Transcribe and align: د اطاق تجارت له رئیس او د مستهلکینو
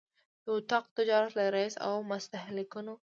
د 0.45 0.45
اطاق 0.57 0.85
تجارت 0.97 1.31
له 1.39 1.45
رئیس 1.55 1.75
او 1.85 1.93
د 2.01 2.05
مستهلکینو 2.11 2.93